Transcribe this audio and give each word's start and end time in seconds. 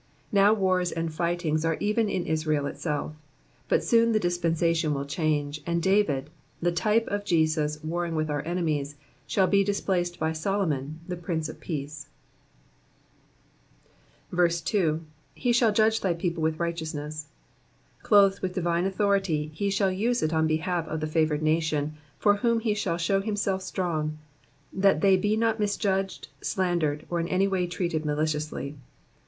Now 0.31 0.51
wars 0.51 0.91
and 0.91 1.13
fightings 1.13 1.63
are 1.63 1.77
even 1.79 2.09
in 2.09 2.25
Israel 2.25 2.65
itself, 2.65 3.13
but 3.69 3.83
soon 3.83 4.13
the 4.13 4.19
dispensation 4.19 4.95
will 4.95 5.05
change, 5.05 5.61
and 5.63 5.79
David, 5.79 6.31
the 6.59 6.71
type 6.71 7.05
of 7.09 7.23
Jesus 7.23 7.77
warring 7.83 8.15
with 8.15 8.27
our 8.27 8.41
enemies, 8.41 8.95
shall 9.27 9.45
be 9.45 9.63
displaced 9.63 10.17
by 10.17 10.33
Solomon 10.33 10.99
the 11.07 11.15
prince 11.15 11.49
of 11.49 11.59
peace. 11.59 12.07
2. 14.35 15.05
''He 15.37 15.53
shall 15.53 15.71
judge 15.71 16.01
thy 16.01 16.15
people 16.15 16.41
with 16.41 16.59
righteousness,''^ 16.59 18.01
Clothed 18.01 18.39
with 18.39 18.55
divine 18.55 18.85
authority, 18.87 19.51
be 19.55 19.69
shall 19.69 19.91
use 19.91 20.23
it 20.23 20.33
on 20.33 20.47
the 20.47 20.57
behalf 20.57 20.87
of 20.87 20.99
the 20.99 21.05
favoured 21.05 21.43
nation, 21.43 21.93
for 22.17 22.37
whom 22.37 22.59
he 22.61 22.73
Digitized 22.73 22.73
by^VjOOQlC 22.73 22.79
PSALM 22.81 22.89
THE 22.89 22.97
SEVENTY 22.97 22.97
SECOND. 22.97 22.97
317 22.97 22.97
shall 22.97 22.97
show 22.97 23.21
himself 23.21 23.61
strong, 23.61 24.17
that 24.73 25.01
they 25.01 25.15
be 25.15 25.37
not 25.37 25.59
misjudged, 25.59 26.29
slandered, 26.41 27.05
or 27.11 27.19
in 27.19 27.27
any 27.27 27.47
way 27.47 27.67
treated 27.67 28.03
maliciously. 28.03 28.75